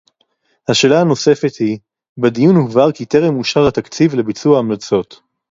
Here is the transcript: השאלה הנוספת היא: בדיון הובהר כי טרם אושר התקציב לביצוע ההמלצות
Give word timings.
השאלה 0.69 1.01
הנוספת 1.01 1.55
היא: 1.59 1.77
בדיון 2.17 2.55
הובהר 2.55 2.91
כי 2.91 3.05
טרם 3.05 3.35
אושר 3.37 3.67
התקציב 3.67 4.15
לביצוע 4.15 4.55
ההמלצות 4.57 5.21